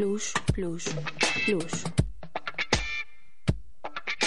Plus, 0.00 0.32
plus, 0.54 0.84
plus. 1.44 1.84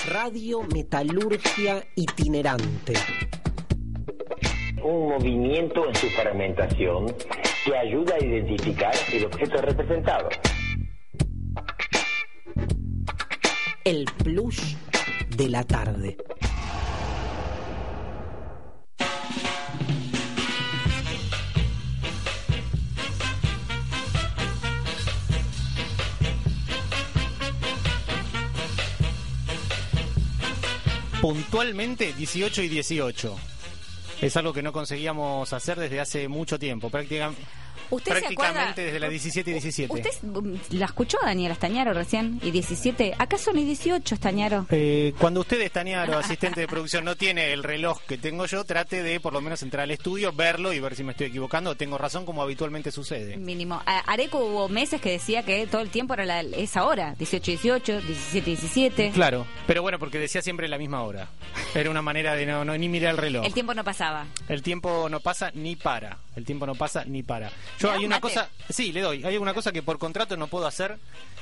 Radio 0.05 0.61
Metalurgia 0.71 1.83
Itinerante. 1.95 2.93
Un 4.83 5.09
movimiento 5.09 5.87
en 5.87 5.95
su 5.95 6.07
fermentación 6.11 7.07
que 7.65 7.75
ayuda 7.75 8.13
a 8.13 8.23
identificar 8.23 8.93
el 9.13 9.25
objeto 9.25 9.61
representado. 9.63 10.29
El 13.83 14.05
plus 14.23 14.77
de 15.35 15.49
la 15.49 15.63
tarde. 15.63 16.17
Puntualmente 31.23 32.11
18 32.11 32.63
y 32.63 32.67
18. 32.67 33.33
Es 34.21 34.35
algo 34.35 34.51
que 34.51 34.61
no 34.61 34.73
conseguíamos 34.73 35.53
hacer 35.53 35.79
desde 35.79 36.01
hace 36.01 36.27
mucho 36.27 36.59
tiempo, 36.59 36.89
prácticamente. 36.89 37.41
¿Usted 37.89 38.11
se 38.13 38.19
prácticamente 38.19 38.59
acuerda? 38.59 38.73
desde 38.83 38.99
la 38.99 39.09
17 39.09 39.49
y 39.49 39.53
17. 39.53 39.93
¿Usted 39.93 40.09
la 40.71 40.85
escuchó 40.85 41.17
a 41.21 41.27
Daniela 41.27 41.53
Estañaro 41.53 41.93
recién? 41.93 42.39
¿Y 42.43 42.51
17? 42.51 43.13
¿Acá 43.17 43.37
son 43.37 43.57
y 43.57 43.65
18, 43.65 44.15
Estañaro? 44.15 44.65
Eh, 44.69 45.13
cuando 45.19 45.41
usted, 45.41 45.61
Estañaro, 45.61 46.17
asistente 46.17 46.61
de 46.61 46.67
producción, 46.67 47.05
no 47.05 47.15
tiene 47.15 47.53
el 47.53 47.63
reloj 47.63 47.99
que 48.07 48.17
tengo 48.17 48.45
yo, 48.45 48.63
trate 48.63 49.03
de 49.03 49.19
por 49.19 49.33
lo 49.33 49.41
menos 49.41 49.61
entrar 49.63 49.83
al 49.83 49.91
estudio, 49.91 50.31
verlo 50.33 50.73
y 50.73 50.79
ver 50.79 50.95
si 50.95 51.03
me 51.03 51.11
estoy 51.11 51.27
equivocando 51.27 51.71
o 51.71 51.75
tengo 51.75 51.97
razón 51.97 52.25
como 52.25 52.41
habitualmente 52.41 52.91
sucede. 52.91 53.37
Mínimo. 53.37 53.81
A- 53.85 53.99
Areco 54.11 54.39
hubo 54.39 54.69
meses 54.69 55.01
que 55.01 55.11
decía 55.11 55.43
que 55.43 55.65
todo 55.67 55.81
el 55.81 55.89
tiempo 55.89 56.13
era 56.13 56.25
la, 56.25 56.41
esa 56.41 56.85
hora. 56.85 57.15
18, 57.17 57.51
18, 57.51 58.01
17, 58.01 58.45
17. 58.45 59.11
Claro, 59.13 59.45
pero 59.67 59.81
bueno, 59.81 59.99
porque 59.99 60.19
decía 60.19 60.41
siempre 60.41 60.67
la 60.67 60.77
misma 60.77 61.03
hora. 61.03 61.27
Era 61.75 61.89
una 61.89 62.01
manera 62.01 62.35
de 62.35 62.45
no, 62.45 62.63
no 62.65 62.77
ni 62.77 62.87
mirar 62.89 63.11
el 63.11 63.17
reloj. 63.17 63.45
El 63.45 63.53
tiempo 63.53 63.73
no 63.73 63.83
pasaba. 63.83 64.25
El 64.47 64.61
tiempo 64.61 65.07
no 65.09 65.19
pasa 65.19 65.51
ni 65.53 65.75
para. 65.75 66.17
El 66.35 66.45
tiempo 66.45 66.65
no 66.65 66.75
pasa 66.75 67.03
ni 67.05 67.23
para. 67.23 67.51
Yo 67.79 67.82
¿Me 67.83 67.89
das 67.89 67.99
hay 67.99 68.05
una 68.05 68.21
cosa, 68.21 68.49
sí, 68.69 68.91
le 68.91 69.01
doy. 69.01 69.23
Hay 69.23 69.37
una 69.37 69.53
cosa 69.53 69.71
que 69.71 69.83
por 69.83 69.97
contrato 69.97 70.37
no 70.37 70.47
puedo 70.47 70.65
hacer, 70.67 70.97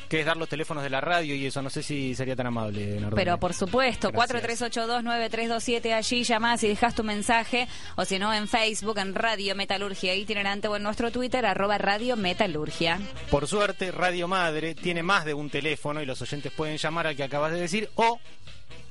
que 0.09 0.19
es 0.19 0.25
dar 0.25 0.37
los 0.37 0.49
teléfonos 0.49 0.83
de 0.83 0.89
la 0.89 1.01
radio 1.01 1.35
y 1.35 1.45
eso. 1.45 1.61
No 1.61 1.69
sé 1.69 1.83
si 1.83 2.15
sería 2.15 2.35
tan 2.35 2.47
amable. 2.47 2.95
Nardone. 2.95 3.15
Pero 3.15 3.39
por 3.39 3.53
supuesto, 3.53 4.11
Gracias. 4.11 4.61
43829327 4.61 5.93
allí 5.93 6.23
llamás 6.23 6.63
y 6.63 6.67
dejas 6.67 6.95
tu 6.95 7.03
mensaje, 7.03 7.67
o 7.95 8.05
si 8.05 8.19
no 8.19 8.33
en 8.33 8.47
Facebook, 8.47 8.97
en 8.97 9.15
Radio 9.15 9.55
Metalurgia 9.55 10.15
Itinerante 10.15 10.67
o 10.67 10.75
en 10.75 10.83
nuestro 10.83 11.11
Twitter, 11.11 11.45
arroba 11.45 11.77
Radio 11.77 12.17
Metalurgia. 12.17 12.99
Por 13.29 13.47
suerte, 13.47 13.91
Radio 13.91 14.27
Madre 14.27 14.75
tiene 14.75 15.03
más 15.03 15.25
de 15.25 15.33
un 15.33 15.49
teléfono 15.49 16.01
y 16.01 16.05
los 16.05 16.21
oyentes 16.21 16.51
pueden 16.51 16.77
llamar 16.77 17.07
al 17.07 17.15
que 17.15 17.23
acabas 17.23 17.51
de 17.51 17.59
decir 17.59 17.89
o 17.95 18.19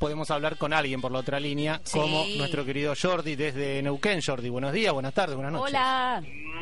podemos 0.00 0.30
hablar 0.32 0.56
con 0.56 0.72
alguien 0.72 1.00
por 1.00 1.12
la 1.12 1.20
otra 1.20 1.38
línea, 1.38 1.80
Sí. 1.84 1.96
como 1.98 2.24
nuestro 2.38 2.64
querido 2.64 2.94
Jordi 3.00 3.36
desde 3.36 3.80
Neuquén. 3.82 4.20
Jordi, 4.20 4.48
buenos 4.48 4.72
días, 4.72 4.92
buenas 4.92 5.14
tardes, 5.14 5.36
buenas 5.36 5.52
noches. 5.52 5.74
Hola. 5.76 6.20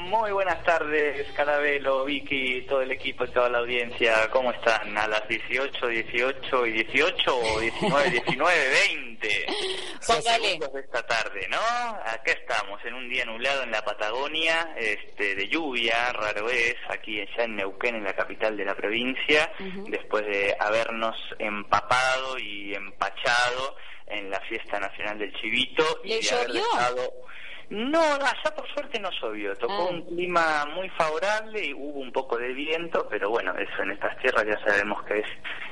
Muy 0.09 0.33
buenas 0.33 0.63
tardes, 0.65 1.27
Carabelo, 1.37 2.05
Vicky, 2.05 2.63
todo 2.63 2.81
el 2.83 2.91
equipo 2.91 3.25
y 3.25 3.29
toda 3.29 3.49
la 3.51 3.59
audiencia. 3.59 4.29
¿Cómo 4.31 4.51
están? 4.51 4.97
¿A 4.99 5.07
las 5.07 5.27
18, 5.29 5.87
18 5.87 6.67
y 6.67 6.73
18 6.73 7.37
o 7.39 7.61
19, 7.61 8.11
19, 8.11 8.55
20? 8.89 9.08
Son 10.01 10.17
Póngale. 10.23 10.59
de 10.59 10.81
esta 10.81 11.03
tarde, 11.07 11.47
¿no? 11.51 11.59
Acá 11.59 12.33
estamos, 12.33 12.83
en 12.85 12.95
un 12.95 13.09
día 13.09 13.25
nublado 13.25 13.63
en 13.63 13.71
la 13.71 13.83
Patagonia, 13.83 14.75
este, 14.77 15.35
de 15.35 15.49
lluvia, 15.49 16.13
raro 16.13 16.49
es, 16.51 16.77
aquí 16.89 17.25
ya 17.37 17.45
en 17.45 17.57
Neuquén, 17.57 17.97
en 17.97 18.05
la 18.05 18.15
capital 18.15 18.57
de 18.57 18.65
la 18.65 18.75
provincia, 18.75 19.51
después 19.89 20.25
de 20.27 20.57
habernos 20.59 21.17
empapado 21.39 22.39
y 22.39 22.75
empachado 22.75 23.77
en 24.07 24.31
la 24.31 24.41
fiesta 24.43 24.79
nacional 24.81 25.19
del 25.19 25.33
Chivito. 25.35 25.85
y 26.05 26.09
¿Le 26.09 26.21
de 26.21 26.31
haber 26.31 26.47
llovió? 26.49 26.63
dejado- 26.75 27.13
no, 27.71 28.01
allá 28.01 28.55
por 28.57 28.67
suerte 28.73 28.99
no 28.99 29.11
llovió. 29.21 29.55
Tocó 29.59 29.75
Ah. 29.75 29.91
un 29.91 30.03
clima 30.07 30.65
muy 30.75 30.89
favorable 30.91 31.67
y 31.67 31.75
hubo 31.75 32.01
un 32.01 32.11
poco 32.13 32.39
de 32.39 32.49
viento, 32.55 33.07
pero 33.11 33.29
bueno, 33.29 33.53
eso 33.59 33.83
en 33.83 33.91
estas 33.91 34.17
tierras 34.23 34.47
ya 34.47 34.59
sabemos 34.65 35.05
que 35.05 35.19
es 35.19 35.27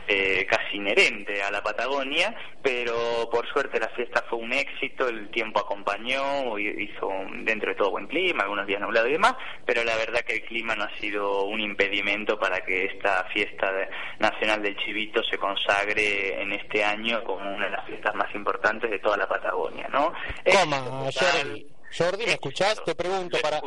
eh, 0.08 0.46
casi 0.48 0.76
inherente 0.76 1.42
a 1.42 1.50
la 1.50 1.62
Patagonia, 1.62 2.34
pero 2.62 3.28
por 3.30 3.46
suerte 3.52 3.78
la 3.80 3.88
fiesta 3.90 4.24
fue 4.28 4.38
un 4.38 4.52
éxito, 4.52 5.08
el 5.08 5.30
tiempo 5.30 5.60
acompañó, 5.60 6.58
y- 6.58 6.84
hizo 6.84 7.06
un- 7.08 7.44
dentro 7.44 7.70
de 7.70 7.74
todo 7.76 7.90
buen 7.90 8.06
clima, 8.06 8.42
algunos 8.44 8.66
días 8.66 8.80
nublados 8.80 9.08
y 9.08 9.12
demás, 9.12 9.34
pero 9.64 9.82
la 9.84 9.96
verdad 9.96 10.20
que 10.20 10.34
el 10.34 10.44
clima 10.44 10.74
no 10.76 10.84
ha 10.84 10.96
sido 10.98 11.44
un 11.44 11.60
impedimento 11.60 12.38
para 12.38 12.60
que 12.64 12.84
esta 12.86 13.24
fiesta 13.32 13.70
nacional 14.18 14.62
del 14.62 14.76
Chivito 14.78 15.22
se 15.24 15.38
consagre 15.38 16.40
en 16.42 16.52
este 16.52 16.84
año 16.84 17.22
como 17.24 17.54
una 17.54 17.66
de 17.66 17.72
las 17.72 17.86
fiestas 17.86 18.14
más 18.14 18.34
importantes 18.34 18.90
de 18.90 18.98
toda 18.98 19.16
la 19.16 19.28
Patagonia, 19.28 19.88
¿no? 19.88 20.12
Coma. 20.52 20.78
Jordi. 21.12 21.66
Jordi, 21.96 22.26
¿me 22.26 22.32
escuchás? 22.32 22.82
Te 22.84 22.94
pregunto, 22.96 23.38
para, 23.40 23.60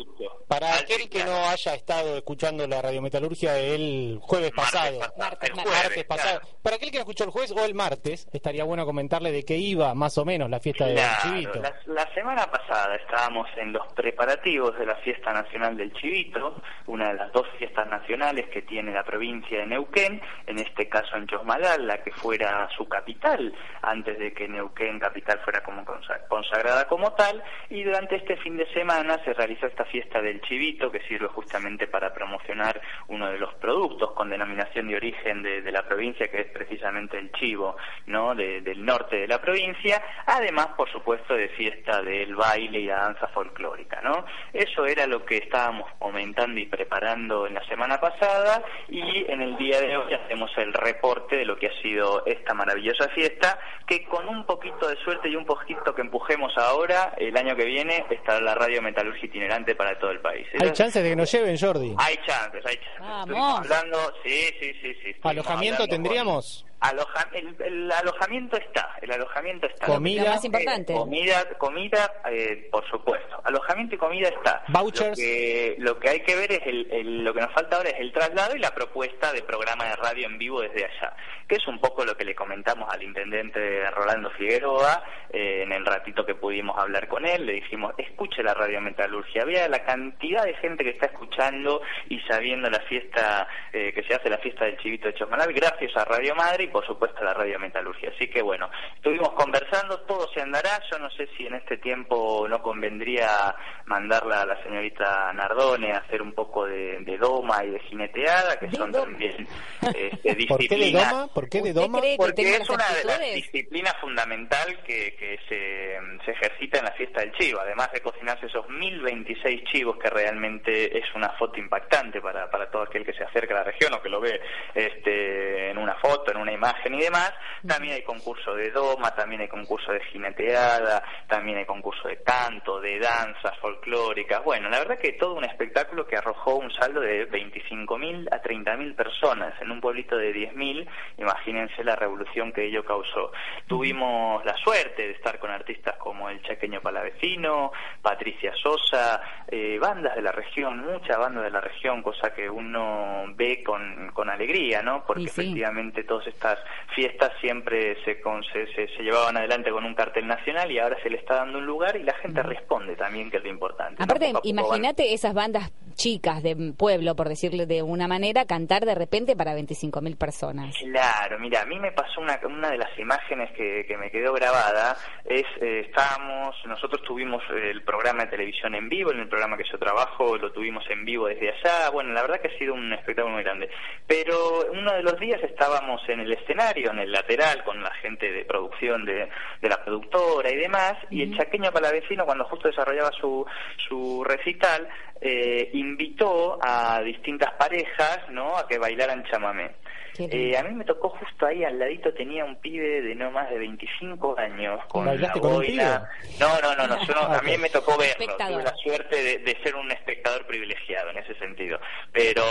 para 0.47 0.75
aquel 0.75 1.09
que 1.09 1.23
no 1.23 1.47
haya 1.47 1.73
estado 1.73 2.17
escuchando 2.17 2.67
la 2.67 2.81
radiometalurgia 2.81 3.57
el 3.57 4.19
jueves 4.21 4.51
pasado, 4.51 4.99
martes 5.17 6.03
pasado, 6.05 6.28
para 6.61 6.75
aquel 6.75 6.91
que 6.91 6.97
no 6.97 7.01
escuchó 7.01 7.23
el 7.23 7.29
jueves 7.29 7.51
o 7.51 7.63
el 7.65 7.73
martes, 7.73 8.27
estaría 8.33 8.63
bueno 8.63 8.85
comentarle 8.85 9.31
de 9.31 9.43
qué 9.43 9.55
iba 9.57 9.93
más 9.93 10.17
o 10.17 10.25
menos 10.25 10.49
la 10.49 10.59
fiesta 10.59 10.85
del 10.85 10.99
chivito. 11.21 11.61
La, 11.61 11.73
la 11.87 12.13
semana 12.13 12.45
pasada 12.51 12.95
estábamos 12.95 13.47
en 13.57 13.71
los 13.73 13.85
preparativos 13.93 14.77
de 14.77 14.85
la 14.85 14.95
Fiesta 14.97 15.33
Nacional 15.33 15.77
del 15.77 15.93
Chivito, 15.93 16.61
una 16.87 17.09
de 17.09 17.13
las 17.15 17.31
dos 17.31 17.47
fiestas 17.57 17.87
nacionales 17.87 18.47
que 18.49 18.61
tiene 18.63 18.91
la 18.91 19.03
provincia 19.03 19.59
de 19.59 19.65
Neuquén, 19.67 20.21
en 20.47 20.59
este 20.59 20.87
caso 20.89 21.15
en 21.15 21.27
Chosmalal, 21.27 21.87
la 21.87 22.03
que 22.03 22.11
fuera 22.11 22.67
su 22.75 22.87
capital, 22.87 23.53
antes 23.81 24.17
de 24.19 24.33
que 24.33 24.47
Neuquén 24.47 24.99
capital 24.99 25.39
fuera 25.43 25.61
como 25.63 25.83
consa- 25.85 26.25
consagrada 26.27 26.87
como 26.87 27.13
tal, 27.13 27.41
y 27.69 27.83
durante 27.83 28.15
este 28.17 28.37
fin 28.37 28.57
de 28.57 28.71
semana 28.73 29.23
se 29.23 29.33
realizó 29.33 29.67
esta 29.67 29.85
fiesta 29.85 30.21
del 30.21 30.41
Chivito, 30.41 30.91
que 30.91 31.01
sirve 31.07 31.27
justamente 31.27 31.87
para 31.87 32.13
promocionar 32.13 32.81
uno 33.07 33.27
de 33.31 33.37
los 33.39 33.53
productos 33.55 34.11
con 34.13 34.29
denominación 34.29 34.87
de 34.87 34.95
origen 34.95 35.43
de, 35.43 35.61
de 35.61 35.71
la 35.71 35.83
provincia, 35.87 36.18
que 36.27 36.41
es 36.41 36.47
precisamente 36.47 37.17
el 37.17 37.31
chivo, 37.31 37.77
¿no? 38.07 38.35
De- 38.35 38.61
del 38.61 38.83
norte 38.83 39.15
de 39.17 39.27
la 39.27 39.39
provincia, 39.39 40.01
además, 40.25 40.67
por 40.75 40.91
supuesto, 40.91 41.33
de 41.35 41.49
fiesta 41.49 42.01
del 42.01 42.35
baile 42.35 42.79
y 42.79 42.85
la 42.85 42.97
danza 42.97 43.27
folclórica, 43.27 44.01
¿no? 44.01 44.25
Eso 44.51 44.85
era 44.85 45.07
lo 45.07 45.23
que 45.25 45.37
estábamos 45.37 45.89
comentando 45.99 46.59
y 46.59 46.65
preparando 46.65 47.47
en 47.47 47.53
la 47.53 47.65
semana 47.67 47.99
pasada, 47.99 48.61
y 48.89 49.25
en 49.31 49.41
el 49.41 49.57
día 49.57 49.79
de 49.81 49.95
hoy 49.95 50.13
hacemos 50.13 50.51
el 50.57 50.73
reporte 50.73 51.37
de 51.37 51.45
lo 51.45 51.57
que 51.57 51.67
ha 51.67 51.81
sido 51.81 52.25
esta 52.25 52.53
maravillosa 52.53 53.07
fiesta, 53.09 53.59
que 53.87 54.03
con 54.05 54.27
un 54.27 54.45
poquito 54.45 54.87
de 54.87 54.95
suerte 54.97 55.29
y 55.29 55.35
un 55.35 55.45
poquito 55.45 55.93
que 55.95 56.01
empujemos 56.01 56.51
ahora, 56.57 57.13
el 57.17 57.35
año 57.37 57.55
que 57.55 57.65
viene 57.65 58.05
estará 58.09 58.41
la 58.41 58.55
radio 58.55 58.81
metalurgia 58.81 59.25
itinerante 59.25 59.75
para 59.75 59.97
todo 59.99 60.11
el 60.11 60.19
país. 60.19 60.47
Hay 60.59 60.71
chances 60.73 61.03
de 61.03 61.09
que 61.11 61.15
nos 61.15 61.31
lleven, 61.31 61.57
Jordi. 61.57 61.95
hay 61.97 62.15
chances, 62.25 62.65
hay 62.65 62.75
chances. 62.75 62.99
Vamos. 62.99 63.59
Hablando, 63.59 63.97
sí, 64.23 64.49
sí, 64.59 64.73
sí, 64.81 64.93
sí. 65.03 65.15
¿Alojamiento 65.23 65.83
hablando 65.83 65.99
Podríamos. 66.09 66.65
Aloja- 66.81 67.27
el, 67.33 67.55
el 67.61 67.91
alojamiento 67.91 68.55
está, 68.57 68.95
el 69.01 69.11
alojamiento 69.11 69.67
está. 69.67 69.85
Comida. 69.85 70.23
Lo 70.23 70.29
más 70.29 70.45
importante. 70.45 70.93
Eh, 70.93 70.95
comida, 70.95 71.45
comida, 71.57 72.13
eh, 72.31 72.69
por 72.71 72.89
supuesto. 72.89 73.41
Alojamiento 73.43 73.95
y 73.95 73.97
comida 73.97 74.29
está. 74.29 74.63
Vouchers. 74.69 75.09
Lo 75.09 75.15
que, 75.15 75.75
lo 75.79 75.99
que 75.99 76.09
hay 76.09 76.19
que 76.21 76.35
ver 76.35 76.51
es 76.53 76.61
el, 76.65 76.87
el- 76.91 77.23
lo 77.23 77.33
que 77.33 77.41
nos 77.41 77.51
falta 77.53 77.77
ahora 77.77 77.89
es 77.89 77.99
el 77.99 78.13
traslado 78.13 78.55
y 78.55 78.59
la 78.59 78.73
propuesta 78.73 79.33
de 79.33 79.41
programa 79.43 79.85
de 79.85 79.95
radio 79.97 80.25
en 80.27 80.37
vivo 80.37 80.61
desde 80.61 80.85
allá, 80.85 81.15
que 81.49 81.55
es 81.55 81.67
un 81.67 81.79
poco 81.81 82.05
lo 82.05 82.15
que 82.15 82.23
le 82.23 82.33
comentamos 82.35 82.89
al 82.93 83.03
intendente 83.03 83.89
Rolando 83.91 84.29
Figueroa 84.31 85.03
eh, 85.31 85.63
en 85.63 85.71
el 85.73 85.85
ratito 85.85 86.25
que 86.25 86.35
pudimos 86.35 86.77
hablar 86.77 87.07
con 87.09 87.25
él. 87.25 87.45
Le 87.45 87.53
dijimos, 87.53 87.93
escuche 87.97 88.41
la 88.41 88.53
radio 88.53 88.79
metalurgia. 88.79 89.43
Vea 89.43 89.67
la 89.67 89.83
cantidad 89.83 90.43
de 90.45 90.53
gente 90.55 90.83
que 90.85 90.91
está 90.91 91.07
escuchando 91.07 91.81
y 92.07 92.19
sabiendo 92.21 92.69
la 92.69 92.79
fiesta, 92.81 93.47
eh, 93.73 93.91
que 93.93 94.03
se 94.03 94.13
hace 94.15 94.29
la 94.29 94.37
fiesta 94.37 94.65
del 94.65 94.77
Chivito 94.77 95.07
de 95.07 95.13
Chosmalal, 95.15 95.51
gracias 95.53 95.95
a 95.97 96.05
Radio 96.05 96.35
Madre, 96.35 96.63
y 96.65 96.68
por 96.69 96.85
supuesto 96.85 97.23
la 97.23 97.33
radio 97.33 97.59
metalurgia. 97.59 98.11
Así 98.15 98.27
que 98.29 98.41
bueno, 98.41 98.69
estuvimos 98.95 99.29
conversando, 99.31 99.99
todo 100.01 100.27
se 100.33 100.41
andará, 100.41 100.81
yo 100.91 100.99
no 100.99 101.09
sé 101.11 101.27
si 101.37 101.45
en 101.45 101.55
este 101.55 101.77
tiempo 101.77 102.47
no 102.49 102.61
convendría 102.61 103.55
mandarla 103.89 104.43
a 104.43 104.45
la 104.45 104.63
señorita 104.63 105.33
Nardone 105.33 105.91
a 105.91 105.97
hacer 105.97 106.21
un 106.21 106.33
poco 106.33 106.65
de, 106.65 106.99
de 106.99 107.17
doma 107.17 107.65
y 107.65 107.71
de 107.71 107.79
jineteada, 107.79 108.57
que 108.59 108.69
son 108.71 108.91
también 108.91 109.47
este, 109.81 110.45
¿Por 110.47 110.59
qué 110.59 110.69
de 110.69 110.75
disciplinas 110.75 111.09
doma? 111.11 111.27
¿Por 111.33 111.49
qué 111.49 111.61
de 111.61 111.69
¿Usted 111.71 111.81
doma? 111.81 111.99
porque 112.17 112.55
es 112.55 112.69
una 112.69 112.87
de 112.89 113.03
las 113.03 113.19
disciplinas 113.33 113.95
fundamental 113.99 114.83
que, 114.85 115.15
que 115.15 115.39
se, 115.49 115.97
se 116.23 116.31
ejercita 116.31 116.79
en 116.79 116.85
la 116.85 116.91
fiesta 116.91 117.21
del 117.21 117.31
chivo, 117.33 117.59
además 117.59 117.91
de 117.91 118.01
cocinarse 118.01 118.45
esos 118.45 118.69
1026 118.69 119.63
chivos 119.71 119.97
que 119.97 120.09
realmente 120.09 120.95
es 120.97 121.05
una 121.15 121.29
foto 121.31 121.59
impactante 121.59 122.21
para, 122.21 122.49
para 122.49 122.69
todo 122.69 122.83
aquel 122.83 123.03
que 123.03 123.13
se 123.13 123.23
acerca 123.23 123.55
a 123.55 123.57
la 123.57 123.63
región 123.63 123.91
o 123.95 124.01
que 124.01 124.09
lo 124.09 124.21
ve 124.21 124.39
este, 124.75 125.71
en 125.71 125.79
una 125.79 125.95
foto, 125.95 126.31
en 126.31 126.37
una 126.37 126.53
imagen 126.53 126.93
y 126.93 127.01
demás. 127.01 127.33
También 127.65 127.95
hay 127.95 128.03
concurso 128.03 128.53
de 128.53 128.69
doma, 128.69 129.15
también 129.15 129.41
hay 129.41 129.47
concurso 129.47 129.91
de 129.91 130.01
jineteada, 130.05 131.03
también 131.27 131.57
hay 131.57 131.65
concurso 131.65 132.07
de 132.07 132.21
canto, 132.21 132.79
de 132.79 132.99
danzas 132.99 133.57
folclóricas. 133.79 134.43
Bueno, 134.43 134.69
la 134.69 134.79
verdad 134.79 134.99
que 134.99 135.13
todo 135.13 135.33
un 135.35 135.45
espectáculo 135.45 136.05
que 136.05 136.17
arrojó 136.17 136.55
un 136.55 136.71
saldo 136.71 137.01
de 137.01 137.29
25.000 137.29 138.27
a 138.31 138.41
30.000 138.41 138.95
personas 138.95 139.53
en 139.61 139.71
un 139.71 139.81
pueblito 139.81 140.17
de 140.17 140.33
10.000. 140.33 140.87
Imagínense 141.17 141.83
la 141.83 141.95
revolución 141.95 142.51
que 142.51 142.65
ello 142.65 142.83
causó. 142.85 143.31
Tuvimos 143.67 144.43
la 144.45 144.55
suerte 144.57 145.03
de 145.07 145.11
estar 145.13 145.39
con 145.39 145.49
artistas 145.51 145.95
como 145.97 146.29
el 146.29 146.41
Chaqueño 146.43 146.81
Palavecino, 146.81 147.71
Patricia 148.01 148.53
Sosa, 148.61 149.21
eh, 149.47 149.77
bandas 149.79 150.15
de 150.15 150.21
la 150.21 150.31
región, 150.31 150.79
muchas 150.79 151.17
bandas 151.17 151.43
de 151.43 151.51
la 151.51 151.61
región, 151.61 152.01
cosa 152.03 152.33
que 152.33 152.49
uno 152.49 153.25
ve 153.35 153.63
con, 153.63 154.11
con 154.13 154.29
alegría, 154.29 154.81
¿no? 154.81 155.03
Porque 155.05 155.27
sí. 155.27 155.41
efectivamente 155.41 156.03
todas 156.03 156.27
estas 156.27 156.59
fiestas 156.95 157.31
siempre 157.41 158.01
se, 158.03 158.19
con- 158.21 158.43
se, 158.43 158.67
se- 158.73 158.87
se 158.89 159.03
llevaban 159.03 159.37
adelante 159.37 159.71
con 159.71 159.85
un 159.85 159.93
cartel 159.95 160.27
nacional 160.27 160.71
y 160.71 160.79
ahora 160.79 160.97
se 161.01 161.09
le 161.09 161.17
está 161.17 161.35
dando 161.35 161.59
un 161.59 161.65
lugar 161.65 161.95
y 161.95 162.03
la 162.03 162.13
gente 162.15 162.41
responde 162.43 162.95
también, 162.95 163.29
que 163.29 163.37
es 163.37 163.43
lo 163.43 163.49
importante. 163.49 163.68
¿No? 163.91 164.03
Aparte, 164.03 164.33
imagínate 164.43 165.13
esas 165.13 165.33
bandas 165.33 165.71
chicas 165.99 166.41
de 166.41 166.55
pueblo, 166.77 167.13
por 167.13 167.27
decirle 167.27 167.65
de 167.65 167.83
una 167.83 168.07
manera, 168.07 168.45
cantar 168.45 168.85
de 168.85 168.95
repente 168.95 169.35
para 169.35 169.53
25.000 169.53 170.17
personas. 170.17 170.73
Claro, 170.77 171.37
mira, 171.39 171.63
a 171.63 171.65
mí 171.65 171.77
me 171.77 171.91
pasó 171.91 172.21
una, 172.21 172.39
una 172.45 172.71
de 172.71 172.77
las 172.77 172.97
imágenes 172.97 173.51
que, 173.51 173.83
que 173.85 173.97
me 173.97 174.09
quedó 174.09 174.31
grabada, 174.31 174.95
es, 175.25 175.43
eh, 175.59 175.81
estábamos, 175.85 176.55
nosotros 176.65 177.03
tuvimos 177.03 177.43
el 177.49 177.83
programa 177.83 178.23
de 178.23 178.31
televisión 178.31 178.75
en 178.75 178.87
vivo, 178.87 179.11
en 179.11 179.19
el 179.19 179.27
programa 179.27 179.57
que 179.57 179.65
yo 179.69 179.77
trabajo 179.77 180.37
lo 180.37 180.53
tuvimos 180.53 180.85
en 180.89 181.03
vivo 181.03 181.27
desde 181.27 181.49
allá, 181.49 181.89
bueno, 181.89 182.13
la 182.13 182.21
verdad 182.21 182.39
que 182.39 182.47
ha 182.47 182.57
sido 182.57 182.75
un 182.75 182.93
espectáculo 182.93 183.35
muy 183.35 183.43
grande, 183.43 183.69
pero 184.07 184.71
uno 184.71 184.93
de 184.93 185.03
los 185.03 185.19
días 185.19 185.43
estábamos 185.43 186.01
en 186.07 186.21
el 186.21 186.31
escenario, 186.31 186.91
en 186.91 186.99
el 186.99 187.11
lateral, 187.11 187.61
con 187.65 187.83
la 187.83 187.91
gente 187.95 188.31
de 188.31 188.45
producción 188.45 189.03
de, 189.03 189.27
de 189.61 189.69
la 189.69 189.83
productora 189.83 190.49
y 190.49 190.55
demás, 190.55 190.93
y 191.09 191.23
el 191.23 191.37
chaqueño 191.37 191.73
palavecino, 191.73 192.25
cuando 192.25 192.45
justo 192.45 192.69
desarrollaba 192.69 193.11
su, 193.11 193.45
su 193.89 194.23
recital, 194.23 194.87
eh, 195.21 195.69
invitó 195.89 196.57
a 196.61 197.01
distintas 197.01 197.51
parejas, 197.53 198.19
¿no?, 198.29 198.57
a 198.57 198.67
que 198.67 198.77
bailaran 198.77 199.23
chamamé. 199.25 199.71
Eh, 200.17 200.57
a 200.57 200.63
mí 200.63 200.73
me 200.75 200.83
tocó 200.83 201.09
justo 201.11 201.45
ahí 201.45 201.63
al 201.63 201.79
ladito 201.79 202.13
tenía 202.13 202.43
un 202.43 202.57
pibe 202.59 203.01
de 203.01 203.15
no 203.15 203.31
más 203.31 203.49
de 203.49 203.57
25 203.57 204.37
años 204.37 204.77
con 204.89 205.05
la 205.05 205.11
¿Bailaste 205.11 205.39
con 205.39 205.51
un 205.51 205.57
boina. 205.59 206.09
No, 206.41 206.59
no, 206.59 206.75
no, 206.75 206.87
no, 206.87 207.05
yo 207.05 207.13
no, 207.13 207.21
Ah, 207.21 207.37
a 207.37 207.41
mí 207.41 207.53
ok. 207.53 207.59
me 207.61 207.69
tocó 207.69 207.91
verlo. 207.97 208.11
Espectador. 208.19 208.53
Tuve 208.55 208.63
la 208.63 208.75
suerte 208.75 209.23
de, 209.23 209.37
de 209.37 209.57
ser 209.63 209.75
un 209.77 209.89
espectador 209.91 210.45
privilegiado 210.45 211.09
en 211.11 211.19
ese 211.19 211.35
sentido. 211.35 211.79
Pero 212.11 212.43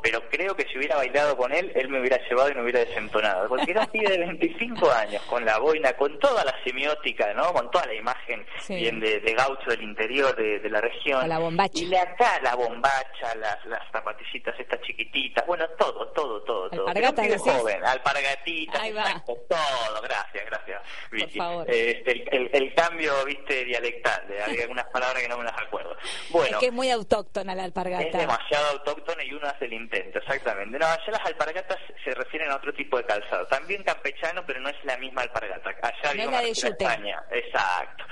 pero 0.00 0.20
creo 0.30 0.54
que 0.54 0.64
si 0.68 0.78
hubiera 0.78 0.94
bailado 0.96 1.36
con 1.36 1.52
él, 1.52 1.72
él 1.74 1.88
me 1.88 1.98
hubiera 1.98 2.18
llevado 2.28 2.50
y 2.50 2.54
me 2.54 2.62
hubiera 2.62 2.80
desentonado. 2.80 3.48
Porque 3.48 3.72
era 3.72 3.80
un 3.80 3.86
pibe 3.88 4.08
de 4.10 4.18
25 4.18 4.92
años 4.92 5.22
con 5.22 5.44
la 5.44 5.58
boina, 5.58 5.92
con 5.94 6.16
toda 6.20 6.44
la 6.44 6.54
semiótica, 6.64 7.32
¿no? 7.34 7.52
Con 7.52 7.70
toda 7.70 7.86
la 7.86 7.94
imagen 7.94 8.46
Sí. 8.60 8.76
bien 8.76 9.00
de, 9.00 9.20
de 9.20 9.34
gaucho 9.34 9.70
del 9.70 9.82
interior 9.82 10.34
de, 10.36 10.58
de 10.60 10.70
la 10.70 10.80
región. 10.80 11.28
La 11.28 11.38
bombacha. 11.38 11.78
Y 11.78 11.86
le 11.86 11.98
acá 11.98 12.40
la 12.42 12.54
bombacha, 12.54 13.34
las, 13.36 13.64
las 13.66 13.80
zapatillitas 13.92 14.58
estas 14.58 14.80
chiquititas, 14.82 15.46
bueno, 15.46 15.66
todo, 15.78 16.08
todo, 16.12 16.42
todo, 16.42 16.70
todo. 16.70 16.88
Alpargatas, 16.88 17.26
decís. 17.28 17.42
joven, 17.52 17.84
alpargatitas, 17.84 18.80
Ahí 18.80 18.92
va. 18.92 19.02
exacto, 19.02 19.36
todo, 19.48 20.02
gracias, 20.02 20.44
gracias. 20.46 20.82
Vicky. 21.10 21.38
favor. 21.38 21.70
Este, 21.70 22.12
el, 22.12 22.28
el- 22.32 22.50
el 22.52 22.74
cambio, 22.74 23.12
viste, 23.24 23.64
dialectal, 23.64 24.26
de 24.28 24.42
hay 24.42 24.60
algunas 24.60 24.86
palabras 24.86 25.22
que 25.22 25.28
no 25.28 25.38
me 25.38 25.44
las 25.44 25.58
acuerdo. 25.60 25.96
Bueno, 26.30 26.56
es 26.56 26.60
que 26.60 26.66
es 26.66 26.72
muy 26.72 26.90
autóctona 26.90 27.54
la 27.54 27.62
es 27.62 27.66
alpargata. 27.66 28.18
demasiado 28.18 28.66
autóctono 28.78 29.22
y 29.22 29.32
uno 29.32 29.46
hace 29.48 29.64
el 29.66 29.72
intento, 29.74 30.18
exactamente. 30.18 30.78
No, 30.78 30.86
allá 30.86 31.02
las 31.10 31.26
alpargatas 31.26 31.78
se 32.04 32.10
refieren 32.14 32.50
a 32.50 32.56
otro 32.56 32.72
tipo 32.74 32.96
de 32.96 33.04
calzado. 33.04 33.46
También 33.46 33.82
campechano, 33.82 34.44
pero 34.46 34.60
no 34.60 34.68
es 34.68 34.76
la 34.84 34.96
misma 34.98 35.22
alpargata. 35.22 35.70
Allá 35.82 36.14
No 36.14 36.30
España. 36.52 37.22
Exacto. 37.30 38.04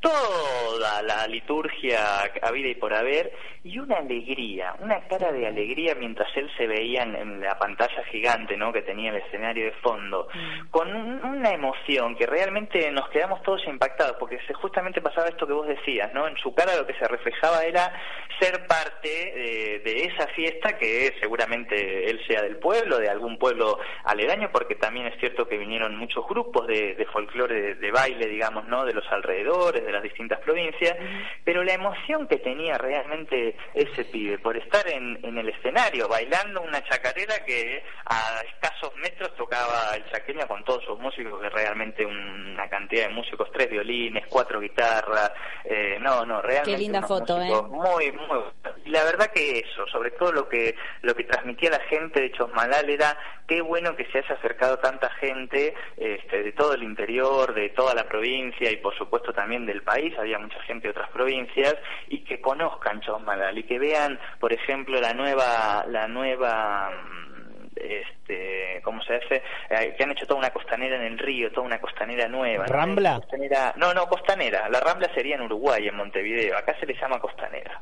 Toda 0.00 1.02
la 1.02 1.26
liturgia 1.26 2.22
habida 2.42 2.68
y 2.68 2.74
por 2.74 2.94
haber 2.94 3.32
y 3.64 3.78
una 3.78 3.96
alegría, 3.98 4.74
una 4.80 5.00
cara 5.08 5.32
de 5.32 5.46
alegría 5.46 5.94
mientras 5.94 6.28
él 6.36 6.50
se 6.56 6.66
veía 6.66 7.02
en, 7.02 7.16
en 7.16 7.40
la 7.40 7.58
pantalla 7.58 8.02
gigante, 8.04 8.56
¿no? 8.56 8.72
Que 8.72 8.82
tenía 8.82 9.10
el 9.10 9.16
escenario 9.16 9.64
de 9.66 9.72
fondo, 9.82 10.28
Mm. 10.32 10.68
con 10.70 10.94
un- 10.94 11.24
una 11.24 11.50
emoción 11.50 12.16
que 12.16 12.26
realmente 12.26 12.90
nos 12.92 13.08
quedamos 13.10 13.42
todos 13.42 13.66
impactados, 13.66 14.16
porque 14.18 14.38
se, 14.46 14.54
justamente 14.54 15.00
pasaba 15.02 15.28
esto 15.28 15.46
que 15.46 15.52
vos 15.52 15.66
decías, 15.66 16.12
¿no? 16.14 16.26
En 16.28 16.36
su 16.36 16.54
cara 16.54 16.76
lo 16.76 16.86
que 16.86 16.94
se 16.94 17.06
reflejaba 17.08 17.64
era 17.64 17.92
ser 18.40 18.66
parte 18.66 19.08
de, 19.08 19.80
de 19.84 20.04
esa 20.04 20.28
fiesta 20.28 20.78
que 20.78 21.12
seguramente 21.20 22.08
él 22.08 22.20
sea 22.26 22.42
del 22.42 22.56
pueblo, 22.58 22.98
de 22.98 23.08
algún 23.10 23.36
pueblo 23.38 23.78
aledaño, 24.04 24.50
porque 24.52 24.76
también 24.76 25.06
es 25.06 25.18
cierto 25.18 25.48
que 25.48 25.58
vinieron 25.58 25.96
muchos 25.96 26.26
grupos 26.28 26.66
de, 26.68 26.94
de 26.94 27.04
folclore, 27.06 27.60
de, 27.60 27.74
de 27.74 27.90
baile, 27.90 28.26
digamos, 28.28 28.66
¿no? 28.68 28.84
De 28.84 28.92
los 28.94 29.04
alrededores, 29.10 29.84
de 29.88 29.92
las 29.92 30.02
distintas 30.02 30.38
provincias, 30.40 30.96
pero 31.44 31.64
la 31.64 31.72
emoción 31.72 32.28
que 32.28 32.36
tenía 32.36 32.78
realmente 32.78 33.56
ese 33.74 34.04
pibe 34.04 34.38
por 34.38 34.56
estar 34.56 34.86
en, 34.88 35.18
en 35.22 35.38
el 35.38 35.48
escenario 35.48 36.08
bailando 36.08 36.60
una 36.62 36.82
chacarera 36.84 37.44
que 37.44 37.82
a 38.06 38.42
escasos 38.42 38.94
metros 38.96 39.34
tocaba 39.36 39.96
el 39.96 40.04
chaqueño 40.10 40.46
con 40.46 40.64
todos 40.64 40.84
sus 40.84 40.98
músicos, 40.98 41.40
que 41.40 41.48
realmente 41.48 42.04
una 42.04 42.68
cantidad 42.68 43.08
de 43.08 43.14
músicos, 43.14 43.50
tres 43.52 43.70
violines, 43.70 44.26
cuatro 44.28 44.60
guitarras, 44.60 45.32
eh, 45.64 45.98
no, 46.00 46.24
no, 46.24 46.42
realmente 46.42 46.72
Qué 46.72 46.78
linda 46.78 47.02
foto, 47.02 47.40
¿eh? 47.40 47.50
muy, 47.70 48.12
muy 48.12 48.38
la 48.86 49.04
verdad 49.04 49.30
que 49.32 49.58
eso, 49.58 49.86
sobre 49.88 50.10
todo 50.12 50.32
lo 50.32 50.48
que 50.48 50.74
lo 51.02 51.14
que 51.14 51.24
transmitía 51.24 51.70
la 51.70 51.80
gente 51.80 52.20
de 52.20 52.32
Chosmalal 52.32 52.88
era 52.88 53.16
qué 53.46 53.60
bueno 53.60 53.96
que 53.96 54.06
se 54.06 54.18
haya 54.18 54.34
acercado 54.34 54.78
tanta 54.78 55.10
gente 55.10 55.74
este, 55.96 56.42
de 56.42 56.52
todo 56.52 56.74
el 56.74 56.82
interior, 56.82 57.54
de 57.54 57.70
toda 57.70 57.94
la 57.94 58.08
provincia 58.08 58.70
y 58.70 58.76
por 58.76 58.96
supuesto 58.96 59.32
también 59.32 59.66
del 59.66 59.77
país, 59.82 60.14
había 60.18 60.38
mucha 60.38 60.60
gente 60.62 60.88
de 60.88 60.90
otras 60.92 61.10
provincias 61.10 61.74
y 62.08 62.24
que 62.24 62.40
conozcan 62.40 63.00
Chosmalal 63.00 63.56
y 63.58 63.62
que 63.64 63.78
vean, 63.78 64.18
por 64.40 64.52
ejemplo, 64.52 65.00
la 65.00 65.12
nueva 65.14 65.84
la 65.88 66.06
nueva 66.08 66.90
mm, 66.90 67.38
este, 67.76 68.80
¿cómo 68.82 69.02
se 69.02 69.16
hace? 69.16 69.42
Eh, 69.70 69.94
que 69.96 70.04
han 70.04 70.10
hecho 70.10 70.26
toda 70.26 70.40
una 70.40 70.50
costanera 70.50 70.96
en 70.96 71.02
el 71.02 71.18
río, 71.18 71.50
toda 71.52 71.66
una 71.66 71.80
costanera 71.80 72.28
nueva. 72.28 72.66
¿no? 72.66 72.72
¿Rambla? 72.72 73.20
Costanera- 73.20 73.72
no, 73.76 73.94
no, 73.94 74.06
costanera. 74.08 74.68
La 74.68 74.80
Rambla 74.80 75.12
sería 75.14 75.36
en 75.36 75.42
Uruguay, 75.42 75.86
en 75.86 75.96
Montevideo. 75.96 76.56
Acá 76.56 76.74
se 76.80 76.86
le 76.86 76.94
llama 76.94 77.18
costanera. 77.20 77.80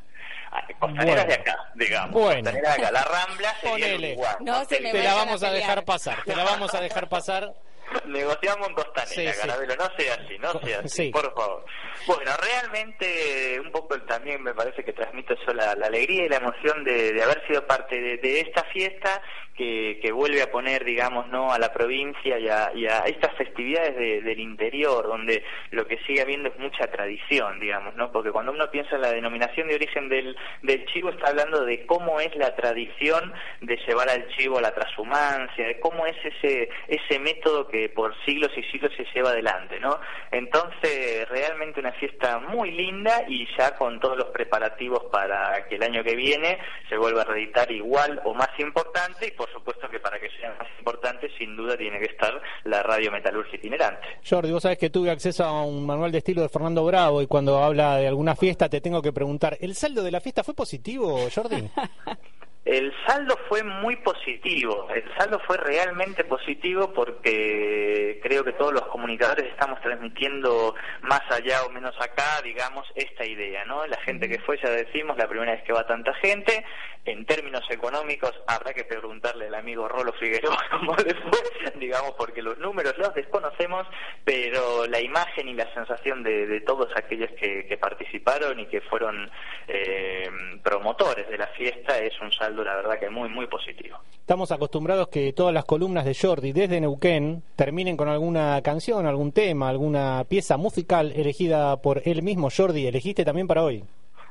Ah, 0.53 0.63
Costanera 0.79 1.23
Bueno. 1.25 1.29
de 1.29 1.35
acá, 1.35 1.59
digamos. 1.75 2.11
Bueno. 2.13 2.43
Costanera 2.51 2.69
de 2.77 2.83
acá. 2.83 2.93
La 2.93 3.03
Rambla 3.05 3.55
sería 3.61 3.89
en. 3.89 4.05
Uruguay. 4.05 4.35
No 4.41 4.65
se. 4.65 4.77
Te 4.79 5.03
la 5.03 5.15
vamos 5.15 5.43
a 5.43 5.51
dejar 5.51 5.85
pasar, 5.85 6.17
te 6.25 6.37
la 6.37 6.45
vamos 6.45 6.75
a 6.75 6.81
dejar 6.81 7.09
pasar. 7.09 7.53
Negociamos 8.07 8.69
en 8.69 8.75
Costanera, 8.75 9.07
Sí, 9.07 9.27
sí. 9.41 9.41
Carabelo, 9.47 9.75
no 9.77 9.89
sea 9.97 10.15
así, 10.15 10.39
no 10.39 10.53
sea 10.61 10.79
así, 10.81 10.89
Sí. 10.89 11.11
por 11.11 11.33
favor. 11.35 11.65
Bueno, 12.07 12.31
realmente 12.41 13.61
un 13.61 13.71
poco 13.73 13.99
también 14.03 14.43
me 14.43 14.55
parece 14.55 14.85
que 14.85 14.93
transmito 14.93 15.35
eso 15.35 15.53
la, 15.55 15.75
la 15.75 15.87
alegría 15.87 16.25
y 16.25 16.29
la 16.29 16.37
emoción 16.37 16.85
de, 16.85 17.13
de 17.13 17.23
haber 17.23 17.47
sido 17.47 17.67
parte 17.67 18.01
de, 18.01 18.17
de 18.19 18.41
esta 18.41 18.65
fiesta 18.65 19.23
que, 19.57 19.99
que 20.03 20.13
vuelve 20.13 20.43
a 20.43 20.51
poner, 20.51 20.85
digamos, 20.85 21.29
no 21.29 21.51
a 21.51 21.59
la 21.59 21.73
provincia 21.73 22.39
y 22.39 22.47
a, 22.49 22.71
y 22.75 22.87
a 22.87 22.99
estas 23.07 23.35
festividades 23.37 23.97
de- 23.97 24.21
del 24.21 24.39
interior, 24.39 25.07
donde 25.07 25.43
lo 25.71 25.87
que 25.87 25.97
sigue 26.07 26.21
habiendo 26.21 26.51
es 26.51 26.59
mucha 26.59 26.87
tradición, 26.91 27.59
digamos, 27.59 27.95
¿no? 27.97 28.13
Porque 28.13 28.31
cuando 28.33 28.53
uno 28.53 28.71
piensa 28.71 28.97
en 28.97 29.01
la 29.03 29.13
denominación 29.13 29.69
de 29.69 29.77
origen 29.77 30.11
del, 30.11 30.37
del 30.63 30.85
chivo, 30.87 31.09
está 31.09 31.29
hablando 31.31 31.65
de 31.65 31.87
cómo 31.87 32.21
es 32.21 32.37
la 32.37 32.55
tradición 32.55 33.33
de 33.63 33.77
llevar 33.87 34.11
al 34.11 34.29
chivo 34.37 34.59
a 34.59 34.63
la 34.63 34.75
transhumancia, 34.75 35.67
de 35.67 35.81
cómo 35.81 36.05
es 36.07 36.17
ese, 36.23 36.69
ese 36.89 37.19
método 37.19 37.67
que 37.67 37.76
por 37.95 38.15
siglos 38.25 38.51
y 38.57 38.63
siglos 38.65 38.93
se 38.97 39.07
lleva 39.15 39.31
adelante, 39.31 39.79
¿no? 39.81 39.99
Entonces, 40.31 41.29
realmente 41.29 41.81
una 41.81 41.93
fiesta 41.93 42.39
muy 42.39 42.71
linda 42.71 43.25
y 43.29 43.47
ya 43.57 43.77
con 43.77 44.01
todos 44.01 44.17
los 44.17 44.27
preparativos 44.27 45.05
para 45.11 45.67
que 45.69 45.77
el 45.77 45.83
año 45.83 46.03
que 46.03 46.15
viene 46.15 46.59
se 46.89 46.97
vuelva 46.97 47.23
a 47.23 47.25
reeditar 47.25 47.71
igual 47.71 48.21
o 48.25 48.35
más 48.35 48.51
importante 48.59 49.29
y 49.29 49.31
por 49.33 49.51
supuesto 49.53 49.89
que 49.89 50.01
para 50.01 50.19
que 50.19 50.29
sea 50.41 50.55
más 50.59 50.69
importante 50.79 51.31
sin 51.39 51.57
duda 51.57 51.77
tiene 51.77 51.99
que 51.99 52.07
estar 52.07 52.41
la 52.65 52.83
radio 52.83 53.11
metalurgia 53.11 53.57
itinerante. 53.57 54.07
Jordi, 54.29 54.53
vos 54.53 54.63
sabés 54.63 54.79
que 54.79 54.91
tuve 54.91 55.11
acceso 55.11 55.45
a 55.45 55.65
un 55.65 55.87
manual 55.87 56.13
de 56.13 56.19
estilo 56.19 56.43
de 56.43 56.49
Fernando 56.49 56.85
Bravo 56.85 57.23
y 57.23 57.27
cuando 57.27 57.63
habla 57.63 57.97
de 57.97 58.09
alguna 58.09 58.35
fiesta 58.35 58.69
te 58.69 58.81
tengo 58.81 59.03
que 59.03 59.13
preguntar, 59.13 59.57
¿el 59.61 59.75
saldo 59.75 60.03
de 60.03 60.11
la 60.11 60.21
fiesta 60.21 60.45
fue 60.45 60.55
positivo, 60.55 61.19
Jordi? 61.35 61.69
El 62.67 62.93
saldo 63.07 63.39
fue 63.49 63.63
muy 63.63 63.95
positivo, 63.95 64.89
el 64.91 65.05
saldo 65.17 65.39
fue 65.47 65.57
realmente 65.57 66.25
positivo 66.25 66.93
porque 66.93 68.19
creo 68.25 68.43
que 68.43 68.55
todos 68.55 68.73
los 68.73 68.89
comunicadores 68.89 69.47
estamos 69.53 69.81
transmitiendo 69.83 70.75
más 71.03 71.23
allá 71.31 71.63
o 71.65 71.71
menos 71.71 71.95
acá, 72.01 72.43
digamos, 72.43 72.85
esta 72.97 73.25
idea, 73.25 73.65
¿no? 73.67 73.87
La 73.87 74.01
gente 74.01 74.29
que 74.29 74.41
fue, 74.41 74.59
ya 74.61 74.71
decimos, 74.71 75.17
la 75.17 75.29
primera 75.29 75.53
vez 75.53 75.63
que 75.63 75.73
va 75.73 75.87
tanta 75.87 76.13
gente, 76.15 76.65
en 77.07 77.25
términos 77.25 77.63
económicos 77.71 78.33
habrá 78.47 78.75
que 78.75 78.85
preguntarle 78.85 79.47
al 79.47 79.55
amigo 79.55 79.89
Rolo 79.89 80.13
Figueroa 80.13 80.59
cómo 80.71 80.95
le 80.97 81.15
fue, 81.15 81.71
digamos, 81.79 82.13
porque 82.19 82.43
los 82.43 82.59
números 82.59 82.95
los 82.99 83.15
desconocemos, 83.15 83.87
pero 84.25 84.87
la 84.87 85.01
imagen 85.01 85.49
y 85.49 85.55
la 85.55 85.73
sensación 85.73 86.23
de, 86.23 86.47
de 86.47 86.61
todos 86.61 86.89
aquellos 86.97 87.31
que, 87.41 87.67
que 87.67 87.79
participaron 87.79 88.61
y 88.61 88.67
que 88.67 88.81
fueron 88.83 89.31
eh, 89.69 90.29
promotores 90.63 91.29
de 91.29 91.39
la 91.39 91.47
fiesta 91.49 91.99
es 91.99 92.19
un 92.21 92.33
saldo 92.33 92.65
la 92.65 92.77
verdad 92.77 92.99
que 92.99 93.09
muy, 93.09 93.29
muy 93.29 93.47
positivo. 93.47 93.99
Estamos 94.13 94.51
acostumbrados 94.51 95.09
que 95.09 95.33
todas 95.33 95.55
las 95.55 95.65
columnas 95.65 96.05
de 96.05 96.15
Jordi 96.15 96.53
desde 96.53 96.81
Neuquén 96.81 97.43
terminen 97.55 97.97
con 97.97 98.09
alguna 98.09 98.61
canción, 98.63 99.07
algún 99.07 99.33
tema, 99.33 99.69
alguna 99.69 100.25
pieza 100.29 100.57
musical 100.57 101.13
elegida 101.15 101.77
por 101.81 102.03
él 102.05 102.23
mismo. 102.23 102.49
Jordi, 102.55 102.87
¿elegiste 102.87 103.25
también 103.25 103.47
para 103.47 103.63
hoy? 103.63 103.85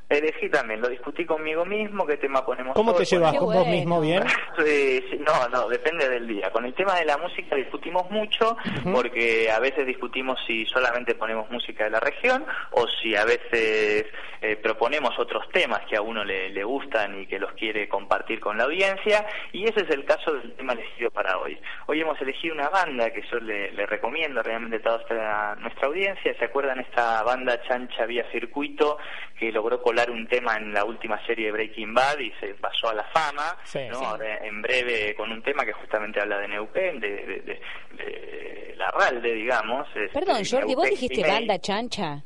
Elegí 0.08 0.48
también, 0.48 0.80
lo 0.80 0.88
discutí 0.88 1.24
conmigo 1.26 1.64
mismo, 1.64 2.06
qué 2.06 2.16
tema 2.16 2.46
ponemos 2.46 2.74
¿Cómo 2.76 2.92
hoy, 2.92 2.98
te 2.98 3.04
llevas 3.06 3.34
con 3.34 3.52
vos 3.52 3.66
mismo 3.66 4.00
bien? 4.00 4.22
Sí, 4.56 5.04
sí, 5.10 5.18
no, 5.18 5.48
no, 5.50 5.68
depende 5.68 6.08
del 6.08 6.26
día. 6.26 6.50
Con 6.50 6.64
el 6.64 6.72
tema 6.72 6.94
de 6.94 7.04
la 7.04 7.18
música 7.18 7.56
discutimos 7.56 8.10
mucho 8.10 8.56
porque 8.90 9.50
a 9.50 9.58
veces 9.60 9.86
discutimos 9.86 10.38
si 10.46 10.64
solamente 10.66 11.14
ponemos 11.14 11.50
música 11.50 11.84
de 11.84 11.90
la 11.90 12.00
región 12.00 12.46
o 12.70 12.86
si 13.02 13.14
a 13.14 13.26
veces 13.26 14.06
eh, 14.40 14.56
proponemos 14.62 15.18
otros 15.18 15.46
temas 15.50 15.80
que 15.90 15.96
a 15.96 16.00
uno 16.00 16.24
le, 16.24 16.48
le 16.48 16.64
gustan 16.64 17.20
y 17.20 17.26
que 17.26 17.38
los 17.38 17.52
quiere 17.52 17.86
compartir 17.86 18.40
con 18.40 18.56
la 18.56 18.64
audiencia 18.64 19.26
y 19.52 19.64
ese 19.64 19.82
es 19.82 19.90
el 19.90 20.06
caso 20.06 20.32
del 20.32 20.54
tema 20.54 20.72
elegido 20.72 21.10
para 21.10 21.36
hoy. 21.38 21.58
Hoy 21.86 22.00
hemos 22.00 22.18
elegido 22.22 22.54
una 22.54 22.70
banda 22.70 23.10
que 23.12 23.22
yo 23.30 23.38
le, 23.38 23.72
le 23.72 23.84
recomiendo 23.84 24.42
realmente 24.42 24.76
a 24.76 24.80
toda 24.82 25.00
esta- 25.02 25.54
nuestra 25.56 25.88
audiencia. 25.88 26.34
¿Se 26.38 26.44
acuerdan 26.46 26.80
esta 26.80 27.22
banda 27.24 27.60
Chancha 27.68 28.06
Vía 28.06 28.24
Circuito 28.32 28.96
que 29.38 29.52
logró 29.52 29.82
colar 29.96 30.10
un 30.10 30.26
tema 30.28 30.56
en 30.58 30.74
la 30.74 30.84
última 30.84 31.18
serie 31.26 31.46
de 31.46 31.52
Breaking 31.52 31.94
Bad 31.94 32.18
y 32.18 32.30
se 32.38 32.48
pasó 32.54 32.90
a 32.90 32.94
la 32.94 33.04
fama? 33.04 33.56
Sí, 33.64 33.78
¿no? 33.88 33.98
sí. 33.98 34.04
Ahora, 34.04 34.44
en 34.44 34.60
breve 34.60 35.14
con 35.14 35.32
un 35.32 35.42
tema 35.42 35.64
que 35.64 35.72
justamente 35.72 36.20
habla 36.20 36.38
de 36.38 36.48
Neuquén, 36.48 37.00
de, 37.00 37.08
de, 37.08 37.40
de- 37.40 37.60
de 37.96 38.74
la 38.76 38.90
Ralde, 38.90 39.32
digamos. 39.32 39.86
este, 39.94 40.08
Perdón, 40.10 40.42
Jordi, 40.48 40.74
vos 40.74 40.90
dijiste 40.90 41.26
banda 41.26 41.58
chancha. 41.58 42.22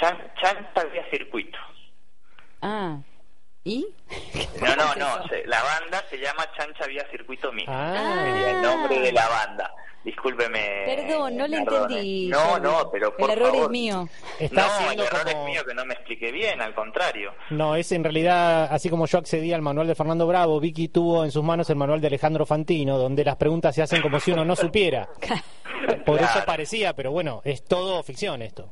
Chan, 0.00 0.16
Chancha 0.40 0.84
Vía 0.92 1.04
Circuito. 1.10 1.58
Ah. 2.62 2.98
¿Y? 3.64 3.86
No, 4.60 4.74
no, 4.76 4.82
¿Cómo 4.82 4.92
es 4.92 4.98
no, 4.98 5.28
se- 5.28 5.46
la 5.46 5.62
banda 5.62 6.02
se 6.08 6.16
llama 6.18 6.44
Chancha 6.56 6.86
Vía 6.86 7.06
Circuito 7.10 7.52
Mix. 7.52 7.68
Ah. 7.68 8.22
Sería 8.24 8.50
el 8.52 8.62
nombre 8.62 9.00
de 9.00 9.12
la 9.12 9.28
banda. 9.28 9.70
Discúlpeme. 10.02 10.84
Perdón, 10.86 11.36
no 11.36 11.46
le 11.46 11.58
entendí. 11.58 12.28
No, 12.28 12.58
no, 12.58 12.90
pero 12.90 13.14
por 13.14 13.30
El 13.30 13.36
error 13.36 13.50
favor. 13.50 13.64
es 13.64 13.70
mío. 13.70 14.08
Está 14.38 14.62
no, 14.62 14.66
haciendo 14.66 15.02
el 15.02 15.08
error 15.08 15.24
como- 15.30 15.40
es 15.46 15.52
mío 15.52 15.64
que 15.66 15.74
no 15.74 15.84
me 15.84 15.92
expliqué 15.92 16.32
bien, 16.32 16.62
al 16.62 16.74
contrario. 16.74 17.34
No, 17.50 17.76
es 17.76 17.92
en 17.92 18.02
realidad, 18.02 18.68
así 18.72 18.88
como 18.88 19.04
yo 19.06 19.18
accedí 19.18 19.52
al 19.52 19.60
manual 19.60 19.86
de 19.86 19.94
Fernando 19.94 20.26
Bravo, 20.26 20.58
Vicky 20.58 20.88
tuvo 20.88 21.22
en 21.22 21.30
sus 21.30 21.44
manos 21.44 21.68
el 21.68 21.76
manual 21.76 22.00
de 22.00 22.06
Alejandro 22.06 22.46
Fantino, 22.46 22.96
donde 22.96 23.24
las 23.26 23.36
preguntas 23.36 23.74
se 23.74 23.82
hacen 23.82 24.00
como 24.00 24.18
si 24.20 24.32
uno 24.32 24.42
no 24.46 24.56
supiera. 24.56 25.06
Por 26.06 26.18
eso 26.18 26.44
parecía, 26.46 26.94
pero 26.94 27.10
bueno, 27.10 27.42
es 27.44 27.62
todo 27.62 28.02
ficción 28.02 28.40
esto. 28.40 28.70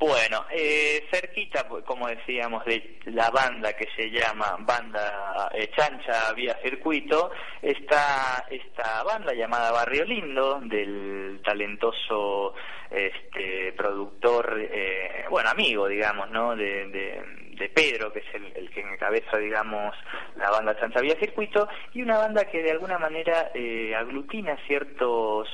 Bueno, 0.00 0.46
eh, 0.50 1.06
cerquita, 1.12 1.68
como 1.68 2.08
decíamos, 2.08 2.64
de 2.64 3.00
la 3.04 3.28
banda 3.28 3.74
que 3.74 3.86
se 3.94 4.10
llama 4.10 4.56
Banda 4.60 5.50
eh, 5.52 5.70
Chancha 5.76 6.32
Vía 6.32 6.58
Circuito, 6.62 7.30
está 7.60 8.46
esta 8.48 9.02
banda 9.02 9.34
llamada 9.34 9.72
Barrio 9.72 10.06
Lindo, 10.06 10.58
del 10.62 11.42
talentoso 11.44 12.54
este, 12.90 13.74
productor, 13.74 14.58
eh, 14.72 15.26
bueno, 15.28 15.50
amigo, 15.50 15.86
digamos, 15.86 16.30
¿no? 16.30 16.56
De, 16.56 16.86
de, 16.88 17.22
de 17.58 17.68
Pedro, 17.68 18.10
que 18.10 18.20
es 18.20 18.34
el, 18.34 18.56
el 18.56 18.70
que 18.70 18.80
encabeza, 18.80 19.36
digamos, 19.36 19.94
la 20.36 20.50
banda 20.50 20.80
Chancha 20.80 21.02
Vía 21.02 21.16
Circuito, 21.20 21.68
y 21.92 22.00
una 22.00 22.16
banda 22.16 22.46
que 22.46 22.62
de 22.62 22.70
alguna 22.70 22.98
manera 22.98 23.50
eh, 23.52 23.94
aglutina 23.94 24.56
ciertos 24.66 25.46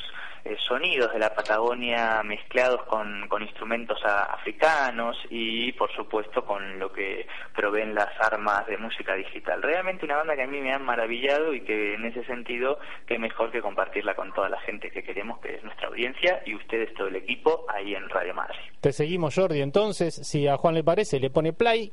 eh, 0.46 0.56
sonidos 0.66 1.12
de 1.12 1.18
la 1.18 1.34
Patagonia 1.34 2.22
mezclados 2.22 2.82
con, 2.84 3.28
con 3.28 3.42
instrumentos 3.42 3.98
a- 4.04 4.24
africanos 4.24 5.16
y 5.30 5.72
por 5.72 5.90
supuesto 5.94 6.44
con 6.44 6.78
lo 6.78 6.92
que 6.92 7.26
proveen 7.54 7.94
las 7.94 8.08
armas 8.20 8.66
de 8.66 8.78
música 8.78 9.14
digital. 9.14 9.62
Realmente 9.62 10.04
una 10.04 10.16
banda 10.16 10.36
que 10.36 10.42
a 10.42 10.46
mí 10.46 10.60
me 10.60 10.72
ha 10.72 10.78
maravillado 10.78 11.52
y 11.54 11.60
que 11.62 11.94
en 11.94 12.04
ese 12.06 12.24
sentido 12.24 12.78
que 13.06 13.18
mejor 13.18 13.50
que 13.50 13.60
compartirla 13.60 14.14
con 14.14 14.32
toda 14.32 14.48
la 14.48 14.60
gente 14.60 14.90
que 14.90 15.02
queremos, 15.02 15.38
que 15.40 15.56
es 15.56 15.64
nuestra 15.64 15.88
audiencia 15.88 16.42
y 16.46 16.54
ustedes 16.54 16.92
todo 16.94 17.08
el 17.08 17.16
equipo 17.16 17.66
ahí 17.68 17.94
en 17.94 18.08
Radio 18.08 18.34
Madrid. 18.34 18.58
Te 18.80 18.92
seguimos, 18.92 19.34
Jordi. 19.34 19.60
Entonces, 19.62 20.14
si 20.14 20.46
a 20.48 20.56
Juan 20.56 20.74
le 20.74 20.84
parece, 20.84 21.18
le 21.20 21.30
pone 21.30 21.52
play, 21.52 21.92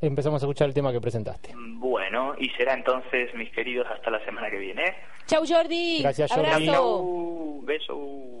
empezamos 0.00 0.42
a 0.42 0.46
escuchar 0.46 0.68
el 0.68 0.74
tema 0.74 0.92
que 0.92 1.00
presentaste. 1.00 1.52
Bueno, 1.56 2.34
y 2.38 2.48
será 2.50 2.74
entonces, 2.74 3.34
mis 3.34 3.50
queridos, 3.50 3.86
hasta 3.90 4.10
la 4.10 4.24
semana 4.24 4.50
que 4.50 4.58
viene. 4.58 4.94
Chau, 5.26 5.44
Jordi. 5.46 6.00
Gracias, 6.02 6.30
Jordi. 6.32 6.50
Abrazo. 6.50 6.72
Chau, 6.72 7.62
beso. 7.62 8.40